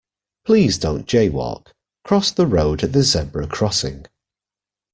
Please 0.47 0.79
don't 0.79 1.05
jay-walk: 1.05 1.75
cross 2.03 2.31
the 2.31 2.47
road 2.47 2.83
at 2.83 2.91
the 2.91 3.03
zebra 3.03 3.45
crossing 3.45 4.07